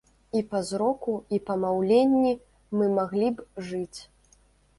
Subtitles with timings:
[0.37, 2.33] І па зроку, і па маўленні
[2.81, 3.99] мы маглі б жыць.